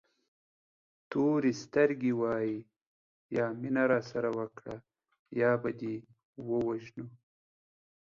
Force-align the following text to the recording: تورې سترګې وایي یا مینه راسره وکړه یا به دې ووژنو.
تورې 1.11 1.51
سترګې 1.63 2.11
وایي 2.21 2.57
یا 3.37 3.45
مینه 3.61 3.83
راسره 3.91 4.29
وکړه 4.37 4.75
یا 5.41 5.51
به 5.61 5.69
دې 5.79 5.95
ووژنو. 6.47 7.05